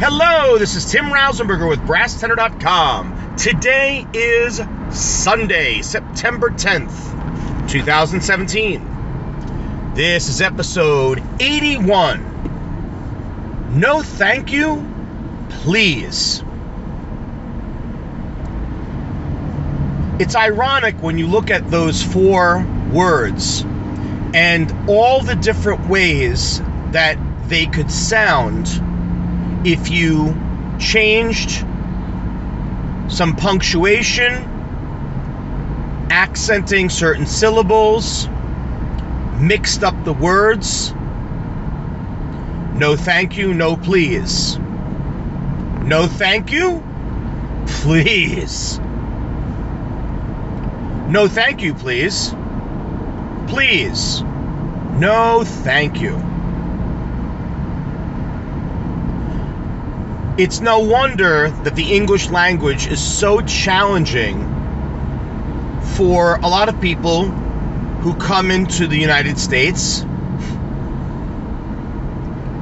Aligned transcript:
Hello, 0.00 0.58
this 0.58 0.76
is 0.76 0.88
Tim 0.88 1.06
Rausenberger 1.06 1.68
with 1.68 1.80
BrassTenor.com. 1.80 3.34
Today 3.34 4.06
is 4.12 4.60
Sunday, 4.90 5.82
September 5.82 6.50
10th, 6.50 7.68
2017. 7.68 9.94
This 9.96 10.28
is 10.28 10.40
episode 10.40 11.20
81. 11.40 13.80
No 13.80 14.00
thank 14.00 14.52
you, 14.52 14.86
please. 15.48 16.44
It's 20.20 20.36
ironic 20.36 21.02
when 21.02 21.18
you 21.18 21.26
look 21.26 21.50
at 21.50 21.72
those 21.72 22.04
four 22.04 22.64
words 22.92 23.64
and 24.32 24.72
all 24.88 25.22
the 25.22 25.34
different 25.34 25.88
ways 25.88 26.60
that 26.92 27.18
they 27.48 27.66
could 27.66 27.90
sound 27.90 28.84
if 29.64 29.90
you 29.90 30.36
changed 30.78 31.64
some 33.08 33.36
punctuation, 33.36 34.34
accenting 36.10 36.90
certain 36.90 37.26
syllables, 37.26 38.28
mixed 39.38 39.82
up 39.82 40.04
the 40.04 40.12
words. 40.12 40.92
No 42.74 42.96
thank 42.96 43.36
you, 43.36 43.54
no 43.54 43.76
please. 43.76 44.58
No 45.84 46.06
thank 46.06 46.52
you, 46.52 46.82
please. 47.66 48.78
No 51.08 51.26
thank 51.26 51.62
you, 51.62 51.74
please. 51.74 52.34
Please. 53.48 54.22
No 54.22 55.42
thank 55.44 56.00
you. 56.00 56.27
It's 60.38 60.60
no 60.60 60.78
wonder 60.78 61.50
that 61.64 61.74
the 61.74 61.92
English 61.92 62.30
language 62.30 62.86
is 62.86 63.00
so 63.00 63.40
challenging 63.40 64.38
for 65.96 66.36
a 66.36 66.46
lot 66.46 66.68
of 66.68 66.80
people 66.80 67.24
who 67.24 68.14
come 68.14 68.52
into 68.52 68.86
the 68.86 68.96
United 68.96 69.36
States 69.36 70.02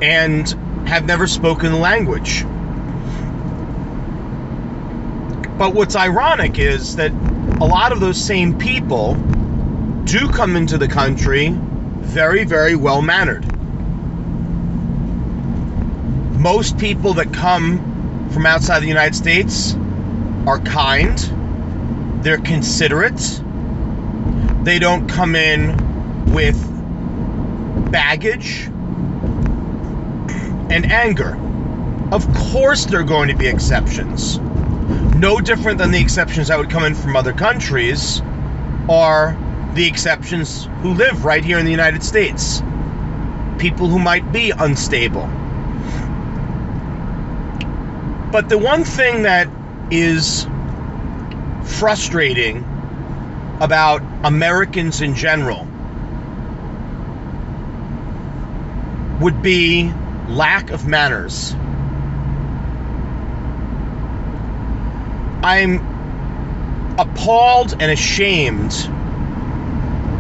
and 0.01 0.49
have 0.89 1.05
never 1.05 1.27
spoken 1.27 1.71
the 1.71 1.77
language. 1.77 2.45
But 5.59 5.75
what's 5.75 5.97
ironic 5.97 6.59
is 6.59 6.97
that 6.97 7.13
a 7.61 7.67
lot 7.67 7.93
of 7.93 8.01
those 8.01 8.17
same 8.17 8.57
people 8.57 9.17
do 10.05 10.31
come 10.31 10.57
into 10.57 10.79
the 10.79 10.89
country 10.89 11.51
very, 11.53 12.45
very 12.45 12.75
well 12.75 13.03
mannered 13.03 13.56
most 16.39 16.79
people 16.79 17.15
that 17.15 17.33
come 17.33 18.31
from 18.31 18.47
outside 18.47 18.81
the 18.81 18.89
United 18.89 19.15
States 19.15 19.75
are 20.47 20.59
kind, 20.61 21.19
they're 22.23 22.39
considerate, 22.39 23.43
they 24.62 24.78
don't 24.78 25.09
come 25.09 25.34
in 25.34 26.33
with 26.33 26.62
baggage 27.91 28.67
and 30.70 30.93
anger. 30.93 31.39
Of 32.12 32.33
course, 32.34 32.84
there 32.84 33.00
are 33.00 33.05
going 33.05 33.28
to 33.28 33.37
be 33.37 33.47
exceptions. 33.47 34.39
No 34.39 35.41
different 35.41 35.78
than 35.78 35.91
the 35.91 36.00
exceptions 36.00 36.48
that 36.48 36.59
would 36.59 36.71
come 36.71 36.84
in 36.84 36.95
from 36.95 37.17
other 37.17 37.33
countries 37.33 38.21
are 38.89 39.37
the 39.73 39.87
exceptions 39.87 40.69
who 40.83 40.93
live 40.93 41.25
right 41.25 41.45
here 41.45 41.59
in 41.59 41.65
the 41.65 41.71
United 41.71 42.03
States. 42.03 42.62
People 43.59 43.89
who 43.89 43.98
might 43.98 44.31
be 44.33 44.50
unstable 44.50 45.31
but 48.31 48.49
the 48.49 48.59
one 48.59 48.85
thing 48.85 49.23
that 49.23 49.49
is 49.91 50.47
frustrating 51.65 52.65
about 53.61 54.03
Americans 54.25 55.00
in 55.00 55.15
general 55.15 55.67
would 59.21 59.43
be 59.43 59.93
lack 60.28 60.71
of 60.71 60.87
manners. 60.87 61.55
I'm 65.43 66.97
appalled 66.99 67.73
and 67.73 67.91
ashamed 67.91 68.73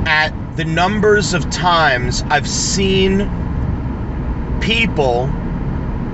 at 0.06 0.30
the 0.56 0.64
numbers 0.64 1.34
of 1.34 1.50
times 1.50 2.22
I've 2.30 2.48
seen 2.48 3.28
people 4.60 5.26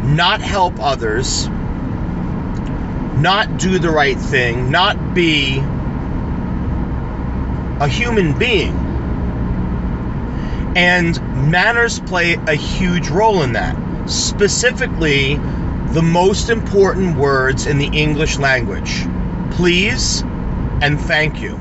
not 0.02 0.40
help 0.40 0.80
others 0.80 1.48
not 3.22 3.56
do 3.58 3.78
the 3.78 3.90
right 3.90 4.18
thing, 4.18 4.70
not 4.70 5.14
be 5.14 5.58
a 7.80 7.88
human 7.88 8.38
being. 8.38 8.74
And 10.76 11.20
manners 11.50 12.00
play 12.00 12.34
a 12.34 12.54
huge 12.54 13.08
role 13.08 13.42
in 13.42 13.52
that. 13.52 13.76
Specifically, 14.10 15.36
the 15.36 16.02
most 16.02 16.50
important 16.50 17.16
words 17.16 17.66
in 17.66 17.78
the 17.78 17.86
English 17.86 18.38
language 18.38 19.06
please 19.52 20.22
and 20.22 20.98
thank 21.00 21.40
you. 21.40 21.56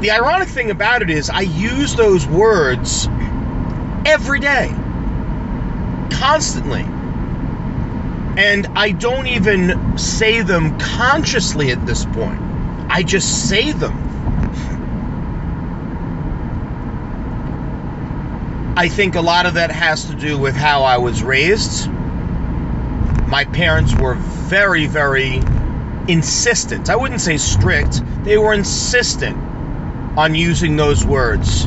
The 0.00 0.10
ironic 0.10 0.48
thing 0.48 0.70
about 0.70 1.02
it 1.02 1.10
is, 1.10 1.30
I 1.30 1.40
use 1.40 1.94
those 1.94 2.26
words 2.26 3.08
every 4.04 4.40
day, 4.40 4.68
constantly. 6.10 6.84
And 8.38 8.68
I 8.76 8.92
don't 8.92 9.26
even 9.26 9.98
say 9.98 10.42
them 10.42 10.78
consciously 10.78 11.72
at 11.72 11.84
this 11.86 12.04
point. 12.04 12.40
I 12.88 13.02
just 13.02 13.48
say 13.48 13.72
them. 13.72 14.08
I 18.76 18.88
think 18.88 19.16
a 19.16 19.20
lot 19.20 19.46
of 19.46 19.54
that 19.54 19.72
has 19.72 20.04
to 20.04 20.14
do 20.14 20.38
with 20.38 20.54
how 20.54 20.84
I 20.84 20.98
was 20.98 21.20
raised. 21.24 21.90
My 23.26 23.44
parents 23.44 23.92
were 23.96 24.14
very, 24.14 24.86
very 24.86 25.42
insistent. 26.06 26.88
I 26.90 26.94
wouldn't 26.94 27.20
say 27.20 27.38
strict, 27.38 28.02
they 28.24 28.38
were 28.38 28.54
insistent 28.54 29.36
on 30.16 30.36
using 30.36 30.76
those 30.76 31.04
words 31.04 31.66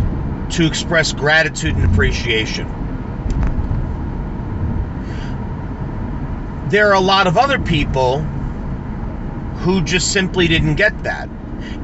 to 0.51 0.65
express 0.65 1.11
gratitude 1.11 1.75
and 1.75 1.91
appreciation. 1.93 2.80
There 6.71 6.87
are 6.89 6.95
a 6.95 7.01
lot 7.01 7.27
of 7.27 7.37
other 7.37 7.59
people 7.59 8.21
who 9.61 9.81
just 9.83 10.13
simply 10.13 10.47
didn't 10.47 10.75
get 10.75 11.03
that. 11.03 11.27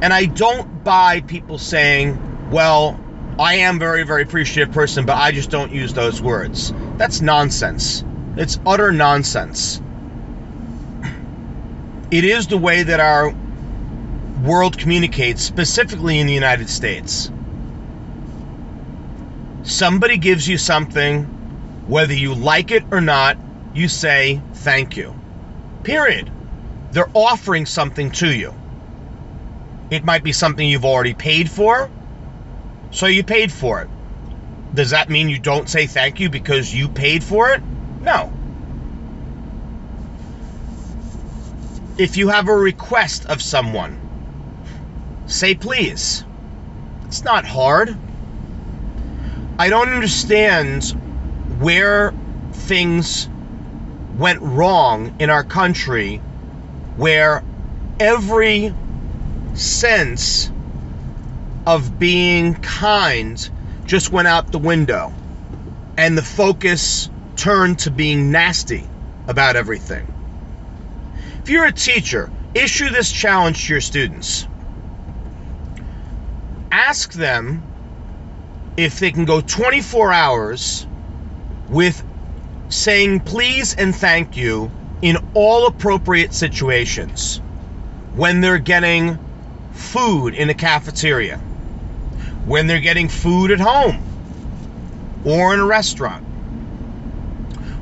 And 0.00 0.12
I 0.14 0.24
don't 0.24 0.82
buy 0.82 1.20
people 1.20 1.58
saying, 1.58 2.50
well, 2.50 2.98
I 3.38 3.56
am 3.56 3.76
a 3.76 3.78
very, 3.78 4.02
very 4.04 4.22
appreciative 4.22 4.72
person, 4.72 5.04
but 5.04 5.16
I 5.16 5.30
just 5.30 5.50
don't 5.50 5.72
use 5.72 5.92
those 5.92 6.22
words. 6.22 6.72
That's 6.96 7.20
nonsense. 7.20 8.02
It's 8.36 8.58
utter 8.64 8.90
nonsense. 8.90 9.80
It 12.10 12.24
is 12.24 12.46
the 12.46 12.56
way 12.56 12.82
that 12.82 12.98
our 12.98 13.34
world 14.42 14.78
communicates, 14.78 15.42
specifically 15.42 16.18
in 16.18 16.26
the 16.26 16.32
United 16.32 16.70
States. 16.70 17.30
Somebody 19.64 20.16
gives 20.16 20.48
you 20.48 20.56
something, 20.56 21.24
whether 21.86 22.14
you 22.14 22.34
like 22.34 22.70
it 22.70 22.84
or 22.90 23.02
not, 23.02 23.36
you 23.74 23.88
say 23.88 24.40
thank 24.54 24.96
you. 24.96 25.14
Period. 25.82 26.30
They're 26.92 27.10
offering 27.14 27.66
something 27.66 28.10
to 28.12 28.32
you. 28.32 28.54
It 29.90 30.04
might 30.04 30.22
be 30.22 30.32
something 30.32 30.68
you've 30.68 30.84
already 30.84 31.14
paid 31.14 31.50
for, 31.50 31.90
so 32.90 33.06
you 33.06 33.22
paid 33.22 33.52
for 33.52 33.82
it. 33.82 33.88
Does 34.74 34.90
that 34.90 35.08
mean 35.08 35.28
you 35.28 35.38
don't 35.38 35.68
say 35.68 35.86
thank 35.86 36.20
you 36.20 36.28
because 36.28 36.74
you 36.74 36.88
paid 36.88 37.24
for 37.24 37.50
it? 37.50 37.62
No. 38.02 38.32
If 41.96 42.16
you 42.16 42.28
have 42.28 42.48
a 42.48 42.54
request 42.54 43.26
of 43.26 43.42
someone, 43.42 43.98
say 45.26 45.54
please. 45.54 46.24
It's 47.06 47.24
not 47.24 47.44
hard. 47.44 47.96
I 49.58 49.68
don't 49.70 49.88
understand 49.88 50.84
where 51.58 52.12
things 52.52 53.28
went 54.18 54.40
wrong 54.42 55.14
in 55.20 55.30
our 55.30 55.44
country 55.44 56.16
where 56.96 57.44
every 58.00 58.74
sense 59.54 60.50
of 61.66 61.98
being 61.98 62.54
kind 62.54 63.50
just 63.84 64.10
went 64.10 64.28
out 64.28 64.50
the 64.50 64.58
window 64.58 65.12
and 65.96 66.18
the 66.18 66.22
focus 66.22 67.10
turned 67.36 67.78
to 67.78 67.90
being 67.90 68.30
nasty 68.30 68.86
about 69.28 69.56
everything. 69.56 70.12
If 71.42 71.50
you're 71.50 71.66
a 71.66 71.72
teacher, 71.72 72.30
issue 72.54 72.90
this 72.90 73.10
challenge 73.10 73.66
to 73.66 73.74
your 73.74 73.80
students. 73.80 74.46
Ask 76.70 77.12
them 77.12 77.62
if 78.76 78.98
they 78.98 79.12
can 79.12 79.24
go 79.24 79.40
24 79.40 80.12
hours 80.12 80.86
with 81.68 82.02
saying 82.68 83.20
please 83.20 83.74
and 83.74 83.94
thank 83.94 84.36
you 84.36 84.70
in 85.02 85.16
all 85.34 85.66
appropriate 85.66 86.34
situations. 86.34 87.40
When 88.14 88.40
they're 88.40 88.58
getting 88.58 89.18
food 89.72 90.34
in 90.34 90.50
a 90.50 90.54
cafeteria, 90.54 91.38
when 92.46 92.66
they're 92.66 92.80
getting 92.80 93.08
food 93.08 93.50
at 93.50 93.60
home 93.60 94.02
or 95.24 95.54
in 95.54 95.60
a 95.60 95.66
restaurant, 95.66 96.24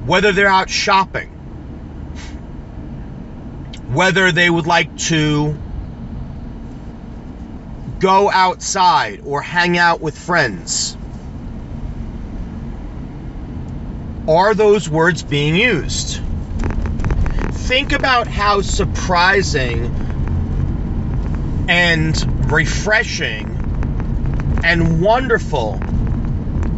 whether 0.05 0.33
they're 0.33 0.49
out 0.49 0.71
shopping, 0.71 1.31
whether 3.89 4.31
they 4.33 4.51
would 4.51 4.67
like 4.67 4.97
to 4.99 5.57
go 7.99 8.31
outside 8.31 9.23
or 9.25 9.41
hang 9.41 9.79
out 9.79 10.01
with 10.01 10.17
friends. 10.17 10.97
Are 14.29 14.55
those 14.55 14.89
words 14.89 15.23
being 15.23 15.55
used? 15.55 16.21
Think 17.53 17.93
about 17.93 18.27
how 18.27 18.61
surprising 18.61 19.95
and 21.69 22.53
refreshing 22.53 23.47
and 24.65 25.01
wonderful 25.01 25.81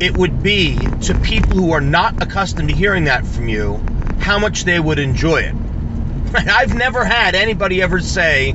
it 0.00 0.15
would 0.15 0.43
be 0.43 0.77
to 1.03 1.15
people 1.15 1.56
who 1.56 1.73
are 1.73 1.81
not 1.81 2.23
accustomed 2.23 2.69
to 2.69 2.75
hearing 2.75 3.05
that 3.05 3.27
from 3.27 3.49
you, 3.49 3.81
how 4.21 4.39
much 4.39 4.65
they 4.65 4.79
would 4.79 4.99
enjoy 4.99 5.39
it. 5.39 5.55
I've 6.35 6.75
never 6.75 7.03
had 7.03 7.35
anybody 7.35 7.81
ever 7.81 8.00
say, 8.00 8.55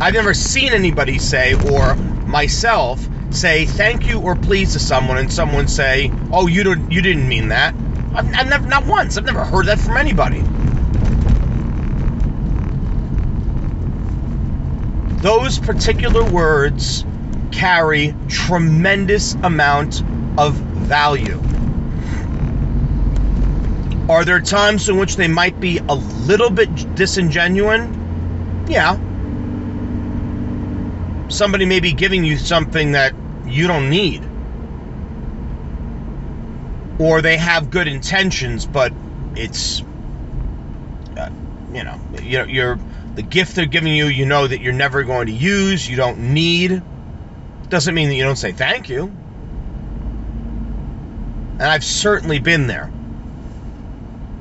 I've 0.00 0.14
never 0.14 0.32
seen 0.32 0.72
anybody 0.72 1.18
say, 1.18 1.54
or 1.54 1.96
myself 1.96 3.04
say 3.34 3.66
thank 3.66 4.06
you 4.06 4.20
or 4.20 4.36
please 4.36 4.72
to 4.74 4.78
someone, 4.78 5.18
and 5.18 5.32
someone 5.32 5.68
say, 5.68 6.12
"Oh, 6.32 6.46
you 6.46 6.62
don't, 6.62 6.90
you 6.90 7.02
didn't 7.02 7.28
mean 7.28 7.48
that." 7.48 7.74
I've, 8.14 8.34
I've 8.34 8.48
never, 8.48 8.66
not 8.66 8.86
once. 8.86 9.16
I've 9.16 9.24
never 9.24 9.44
heard 9.44 9.66
that 9.66 9.78
from 9.78 9.96
anybody. 9.96 10.42
Those 15.22 15.58
particular 15.58 16.24
words 16.24 17.04
carry 17.52 18.14
tremendous 18.28 19.34
amount 19.34 20.02
of 20.36 20.54
value. 20.54 21.40
Are 24.08 24.24
there 24.24 24.40
times 24.40 24.88
in 24.88 24.98
which 24.98 25.16
they 25.16 25.28
might 25.28 25.58
be 25.60 25.78
a 25.78 25.94
little 25.94 26.50
bit 26.50 26.94
disingenuous? 26.96 27.88
Yeah. 28.68 28.98
Somebody 31.28 31.66
may 31.66 31.80
be 31.80 31.92
giving 31.92 32.24
you 32.24 32.36
something 32.36 32.92
that 32.92 33.14
you 33.46 33.66
don't 33.66 33.90
need. 33.90 34.22
Or 36.98 37.22
they 37.22 37.36
have 37.36 37.70
good 37.70 37.88
intentions, 37.88 38.66
but 38.66 38.92
it's, 39.34 39.82
uh, 41.16 41.30
you 41.72 41.84
know, 41.84 42.00
you're, 42.22 42.48
you're 42.48 42.78
the 43.14 43.22
gift 43.22 43.56
they're 43.56 43.66
giving 43.66 43.94
you, 43.94 44.06
you 44.06 44.26
know 44.26 44.46
that 44.46 44.60
you're 44.60 44.72
never 44.72 45.02
going 45.02 45.26
to 45.26 45.32
use, 45.32 45.88
you 45.88 45.96
don't 45.96 46.34
need. 46.34 46.82
Doesn't 47.68 47.94
mean 47.94 48.08
that 48.08 48.14
you 48.14 48.24
don't 48.24 48.36
say 48.36 48.52
thank 48.52 48.88
you. 48.88 49.04
And 51.54 51.62
I've 51.62 51.84
certainly 51.84 52.38
been 52.38 52.66
there. 52.66 52.90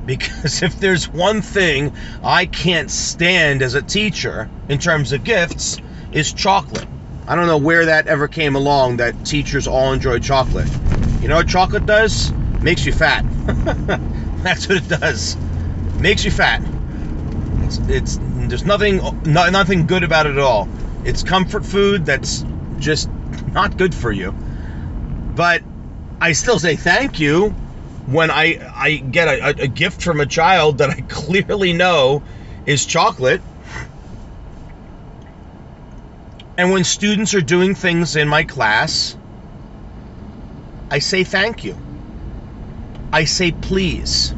Because 0.05 0.63
if 0.63 0.79
there's 0.79 1.07
one 1.07 1.41
thing 1.41 1.93
I 2.23 2.45
can't 2.45 2.89
stand 2.89 3.61
as 3.61 3.75
a 3.75 3.81
teacher 3.81 4.49
in 4.69 4.79
terms 4.79 5.11
of 5.11 5.23
gifts, 5.23 5.77
is 6.11 6.33
chocolate. 6.33 6.87
I 7.31 7.35
don't 7.35 7.47
know 7.47 7.57
where 7.57 7.85
that 7.85 8.07
ever 8.07 8.27
came 8.27 8.57
along 8.57 8.97
that 8.97 9.25
teachers 9.25 9.65
all 9.65 9.93
enjoy 9.93 10.19
chocolate. 10.19 10.67
You 11.21 11.29
know 11.29 11.37
what 11.37 11.47
chocolate 11.47 11.85
does? 11.85 12.29
Makes 12.61 12.85
you 12.85 12.91
fat. 12.91 13.21
That's 14.43 14.67
what 14.67 14.79
it 14.79 14.89
does. 14.89 15.37
Makes 16.01 16.25
you 16.25 16.31
fat. 16.31 16.61
It's, 17.61 17.77
it's 17.87 18.19
there's 18.21 18.65
nothing 18.65 18.97
no, 19.23 19.49
nothing 19.49 19.87
good 19.87 20.03
about 20.03 20.25
it 20.25 20.33
at 20.33 20.39
all. 20.39 20.67
It's 21.05 21.23
comfort 21.23 21.65
food 21.65 22.05
that's 22.05 22.43
just 22.79 23.09
not 23.53 23.77
good 23.77 23.95
for 23.95 24.11
you. 24.11 24.33
But 25.33 25.63
I 26.19 26.33
still 26.33 26.59
say 26.59 26.75
thank 26.75 27.17
you 27.21 27.51
when 28.07 28.29
I 28.29 28.59
I 28.75 28.95
get 28.97 29.29
a, 29.29 29.63
a 29.63 29.67
gift 29.67 30.01
from 30.01 30.19
a 30.19 30.25
child 30.25 30.79
that 30.79 30.89
I 30.89 30.99
clearly 31.07 31.71
know 31.71 32.23
is 32.65 32.85
chocolate. 32.85 33.41
And 36.61 36.69
when 36.69 36.83
students 36.83 37.33
are 37.33 37.41
doing 37.41 37.73
things 37.73 38.15
in 38.15 38.27
my 38.27 38.43
class, 38.43 39.17
I 40.91 40.99
say 40.99 41.23
thank 41.23 41.63
you. 41.63 41.75
I 43.11 43.23
say 43.23 43.51
please. 43.51 44.35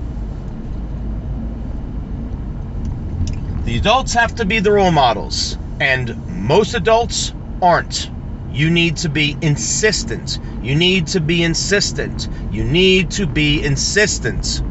The 3.66 3.76
adults 3.76 4.14
have 4.14 4.36
to 4.36 4.46
be 4.46 4.62
the 4.62 4.72
role 4.72 4.94
models, 4.94 5.58
and 5.82 6.16
most 6.48 6.76
adults 6.76 7.34
aren't. 7.62 8.10
You 8.54 8.70
need 8.70 8.96
to 9.04 9.10
be 9.10 9.36
insistent. 9.42 10.40
You 10.62 10.76
need 10.76 11.08
to 11.08 11.20
be 11.20 11.44
insistent. 11.44 12.30
You 12.54 12.64
need 12.64 13.12
to 13.12 13.28
be 13.28 13.62
insistent. 13.62 14.64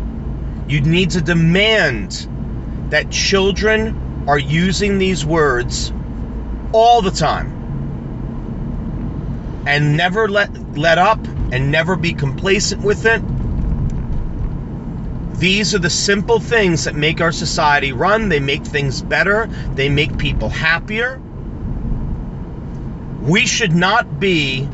You 0.69 0.81
need 0.81 1.11
to 1.11 1.21
demand 1.21 2.13
that 2.89 3.11
children 3.11 4.25
are 4.27 4.39
using 4.39 4.97
these 4.97 5.27
words 5.27 5.93
all 6.73 7.03
the 7.03 7.11
time 7.11 7.71
and 9.67 9.97
never 9.97 10.29
let 10.29 10.77
let 10.77 10.99
up 10.99 11.25
and 11.53 11.71
never 11.71 11.97
be 11.97 12.15
complacent 12.15 12.83
with 12.83 13.07
it. 13.07 13.23
These 15.39 15.75
are 15.75 15.79
the 15.79 15.91
simple 15.91 16.41
things 16.41 16.85
that 16.85 16.95
make 16.95 17.21
our 17.21 17.33
society 17.33 17.93
run. 17.93 18.29
They 18.29 18.41
make 18.41 18.65
things 18.65 19.03
better. 19.03 19.47
They 19.75 19.89
make 19.89 20.17
people 20.19 20.49
happier 20.49 21.21
we 23.23 23.47
should 23.47 23.73
not 23.73 24.19
be 24.19 24.69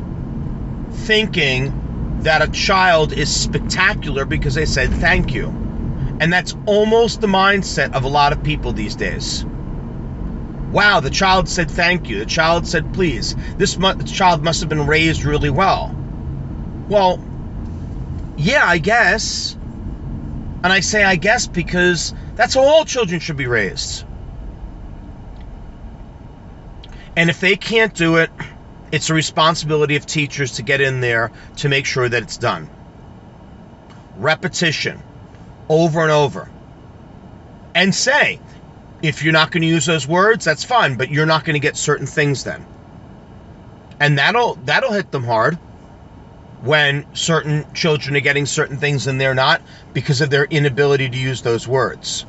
thinking 0.91 2.19
that 2.23 2.41
a 2.41 2.51
child 2.51 3.13
is 3.13 3.33
spectacular 3.33 4.25
because 4.25 4.55
they 4.55 4.65
said 4.65 4.89
thank 4.89 5.33
you. 5.33 5.47
And 6.19 6.33
that's 6.33 6.55
almost 6.65 7.21
the 7.21 7.27
mindset 7.27 7.93
of 7.93 8.03
a 8.03 8.07
lot 8.07 8.33
of 8.33 8.43
people 8.43 8.73
these 8.73 8.95
days. 8.95 9.45
Wow, 10.71 10.99
the 10.99 11.09
child 11.09 11.49
said 11.49 11.71
thank 11.71 12.09
you. 12.09 12.19
The 12.19 12.25
child 12.25 12.67
said 12.67 12.93
please. 12.93 13.35
This 13.57 13.77
mu- 13.77 13.95
child 14.03 14.43
must 14.43 14.59
have 14.59 14.69
been 14.69 14.85
raised 14.85 15.23
really 15.23 15.49
well. 15.49 15.95
Well, 16.87 17.19
yeah, 18.37 18.63
I 18.65 18.77
guess. 18.77 19.55
And 20.63 20.67
I 20.71 20.81
say 20.81 21.03
I 21.03 21.15
guess 21.15 21.47
because 21.47 22.13
that's 22.35 22.53
how 22.53 22.61
all 22.61 22.85
children 22.85 23.19
should 23.19 23.37
be 23.37 23.47
raised. 23.47 24.05
And 27.15 27.29
if 27.29 27.39
they 27.39 27.55
can't 27.55 27.93
do 27.93 28.17
it, 28.17 28.29
it's 28.91 29.09
a 29.09 29.13
responsibility 29.13 29.95
of 29.95 30.05
teachers 30.05 30.53
to 30.53 30.63
get 30.63 30.81
in 30.81 31.01
there 31.01 31.31
to 31.57 31.69
make 31.69 31.85
sure 31.85 32.07
that 32.07 32.23
it's 32.23 32.37
done. 32.37 32.69
Repetition, 34.17 35.01
over 35.67 36.01
and 36.01 36.11
over. 36.11 36.49
And 37.75 37.93
say, 37.93 38.39
if 39.01 39.23
you're 39.23 39.33
not 39.33 39.51
going 39.51 39.61
to 39.61 39.67
use 39.67 39.85
those 39.85 40.07
words, 40.07 40.45
that's 40.45 40.63
fine, 40.63 40.95
but 40.95 41.09
you're 41.09 41.25
not 41.25 41.45
going 41.45 41.53
to 41.53 41.59
get 41.59 41.77
certain 41.77 42.07
things 42.07 42.43
then. 42.43 42.65
And 43.99 44.17
that'll 44.17 44.55
that'll 44.55 44.93
hit 44.93 45.11
them 45.11 45.23
hard 45.23 45.55
when 46.61 47.05
certain 47.15 47.65
children 47.73 48.15
are 48.15 48.21
getting 48.21 48.45
certain 48.45 48.77
things 48.77 49.07
and 49.07 49.19
they're 49.19 49.35
not 49.35 49.61
because 49.93 50.21
of 50.21 50.29
their 50.29 50.45
inability 50.45 51.09
to 51.09 51.17
use 51.17 51.41
those 51.41 51.67
words. 51.67 52.25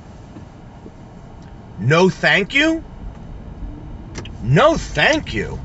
No 1.78 2.08
thank 2.08 2.54
you? 2.54 2.84
No, 4.42 4.76
thank 4.76 5.34
you. 5.34 5.58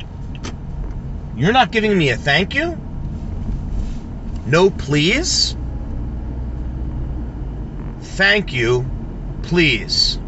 You're 1.35 1.53
not 1.53 1.71
giving 1.71 1.97
me 1.97 2.09
a 2.09 2.17
thank 2.17 2.55
you? 2.55 2.77
No, 4.45 4.69
please? 4.69 5.55
Thank 8.01 8.53
you, 8.53 8.89
please. 9.43 10.19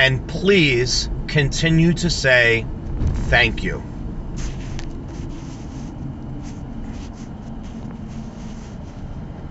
And 0.00 0.26
please 0.26 1.10
continue 1.28 1.92
to 1.92 2.08
say 2.08 2.64
thank 3.28 3.62
you. 3.62 3.89